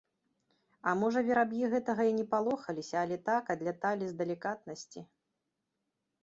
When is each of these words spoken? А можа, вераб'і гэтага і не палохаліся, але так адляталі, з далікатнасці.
А 0.91 0.93
можа, 1.01 1.21
вераб'і 1.27 1.67
гэтага 1.73 2.03
і 2.11 2.15
не 2.19 2.25
палохаліся, 2.31 2.95
але 3.03 3.17
так 3.29 3.53
адляталі, 3.57 4.05
з 4.15 4.19
далікатнасці. 4.23 5.05